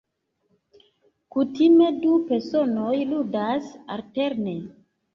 [1.35, 4.61] Kutime, du personoj ludas alterne.